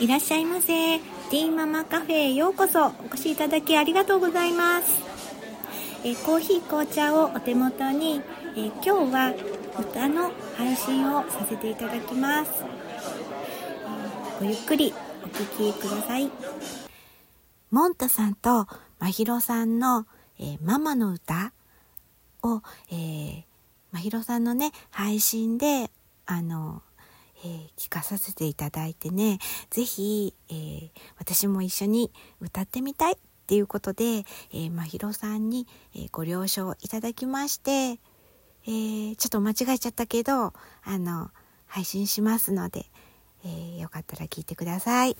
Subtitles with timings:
[0.00, 1.00] いらっしゃいませ。
[1.00, 5.02] ティーママカフェへようこそお越しいただきありがとうございます。
[6.04, 8.22] えコーヒー紅茶をお手元に、
[8.56, 9.34] え今日は
[9.76, 12.64] 歌の配信をさせていただきます。
[14.38, 14.94] ごゆっくり
[15.24, 16.30] お聴きください。
[17.72, 18.68] モンタさんと
[19.00, 20.06] まひろさんの、
[20.38, 21.52] え、ママの歌
[22.44, 22.62] を、
[22.92, 23.42] えー、
[23.90, 25.90] まひろさんのね、配信で、
[26.24, 26.82] あの、
[27.88, 29.38] 聞かさせていただいてね、
[29.70, 33.16] 是非、えー、私も一緒に歌ってみたいっ
[33.46, 35.66] ていうことで、えー、まひろさんに、
[35.96, 37.98] え、ご了承いただきまして、
[38.66, 40.52] えー、ちょっと間違えちゃったけど、
[40.82, 41.30] あの、
[41.66, 42.86] 配信しますので、
[43.44, 45.16] えー、よかったら聞いてください。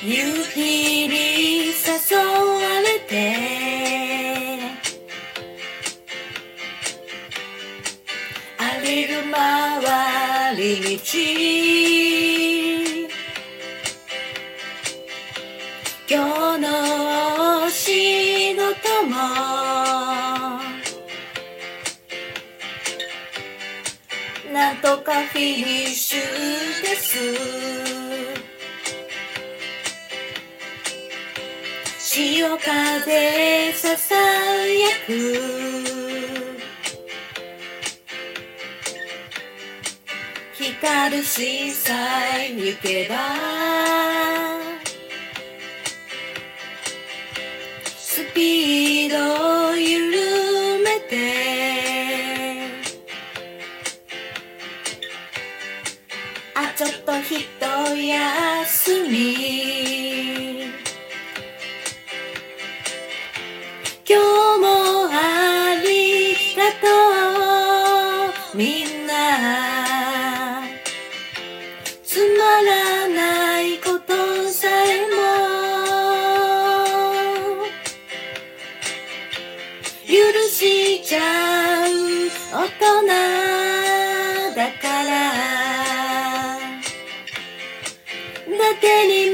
[0.00, 3.34] 夕日に誘われて。
[8.58, 11.02] 荒れる回り道。
[16.08, 18.62] 今日のお仕事
[19.04, 19.16] も。
[24.52, 26.20] なんとかフィニッシュ
[26.82, 27.97] です。
[32.18, 35.78] 潮風ささやく。
[40.52, 43.14] 光る水彩に行けば
[68.58, 69.14] みんな
[72.02, 75.14] つまらないことさえも
[80.08, 80.12] 許
[80.48, 81.92] しちゃう
[82.52, 83.06] 大人
[84.56, 85.08] だから。
[88.58, 89.30] だけに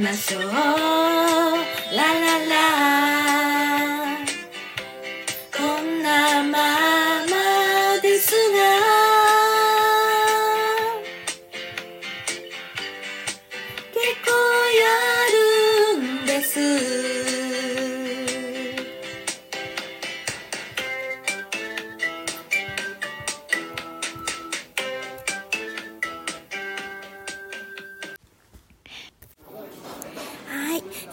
[0.00, 0.42] げましょう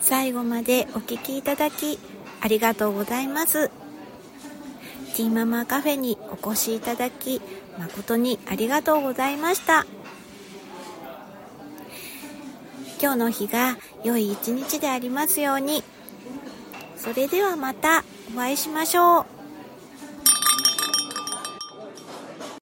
[0.07, 1.99] 最後までお聴きいただき
[2.39, 3.67] ありがとうございます。
[5.17, 7.41] ティーママカフェにお越しいただき
[7.77, 9.85] 誠にありがとうございました。
[13.01, 15.83] 今日の日が良い一日でありますように。
[16.95, 19.36] それではまたお会いしましょう。